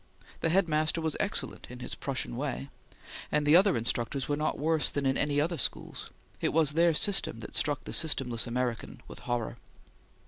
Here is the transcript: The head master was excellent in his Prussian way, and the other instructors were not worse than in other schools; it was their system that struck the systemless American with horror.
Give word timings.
The 0.39 0.49
head 0.49 0.67
master 0.67 0.99
was 0.99 1.15
excellent 1.19 1.67
in 1.69 1.77
his 1.79 1.93
Prussian 1.93 2.35
way, 2.35 2.71
and 3.31 3.45
the 3.45 3.55
other 3.55 3.77
instructors 3.77 4.27
were 4.27 4.35
not 4.35 4.57
worse 4.57 4.89
than 4.89 5.05
in 5.05 5.39
other 5.39 5.59
schools; 5.59 6.09
it 6.41 6.49
was 6.49 6.71
their 6.71 6.95
system 6.95 7.37
that 7.41 7.55
struck 7.55 7.83
the 7.83 7.93
systemless 7.93 8.47
American 8.47 9.01
with 9.07 9.19
horror. 9.19 9.57